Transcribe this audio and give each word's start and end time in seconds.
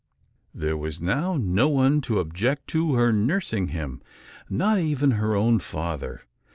There 0.51 0.75
was 0.75 0.99
now 0.99 1.37
no 1.37 1.69
one 1.69 2.01
to 2.09 2.17
object 2.17 2.65
to 2.69 2.95
her 2.95 3.13
nursing 3.13 3.67
him; 3.67 4.01
not 4.49 4.79
even 4.79 5.11
her 5.11 5.35
own 5.35 5.59
father. 5.59 6.21